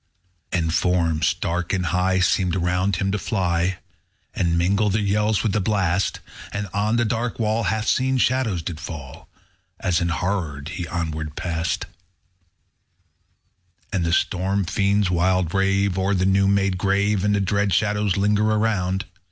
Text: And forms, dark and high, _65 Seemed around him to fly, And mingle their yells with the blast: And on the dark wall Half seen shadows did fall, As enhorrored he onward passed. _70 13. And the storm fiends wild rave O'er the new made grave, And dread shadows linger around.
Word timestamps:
And 0.51 0.73
forms, 0.73 1.35
dark 1.35 1.71
and 1.73 1.85
high, 1.85 2.17
_65 2.17 2.23
Seemed 2.23 2.55
around 2.55 2.95
him 2.95 3.11
to 3.11 3.19
fly, 3.19 3.77
And 4.33 4.57
mingle 4.57 4.89
their 4.89 4.99
yells 4.99 5.43
with 5.43 5.51
the 5.51 5.61
blast: 5.61 6.21
And 6.51 6.67
on 6.73 6.95
the 6.95 7.05
dark 7.05 7.37
wall 7.37 7.65
Half 7.65 7.85
seen 7.87 8.17
shadows 8.17 8.63
did 8.63 8.79
fall, 8.79 9.29
As 9.79 10.01
enhorrored 10.01 10.69
he 10.69 10.87
onward 10.87 11.35
passed. 11.35 11.81
_70 11.81 11.85
13. 13.91 13.91
And 13.93 14.05
the 14.05 14.13
storm 14.13 14.63
fiends 14.65 15.11
wild 15.11 15.53
rave 15.53 15.99
O'er 15.99 16.15
the 16.15 16.25
new 16.25 16.47
made 16.47 16.79
grave, 16.79 17.23
And 17.23 17.45
dread 17.45 17.71
shadows 17.71 18.17
linger 18.17 18.49
around. 18.53 19.05